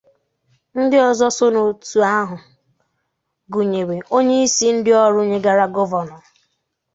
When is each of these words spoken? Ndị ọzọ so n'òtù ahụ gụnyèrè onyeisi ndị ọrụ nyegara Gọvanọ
Ndị 0.81 0.97
ọzọ 1.09 1.27
so 1.37 1.45
n'òtù 1.53 1.99
ahụ 2.19 2.37
gụnyèrè 3.51 3.97
onyeisi 4.17 4.65
ndị 4.77 4.91
ọrụ 5.05 5.21
nyegara 5.29 5.65
Gọvanọ 5.75 6.17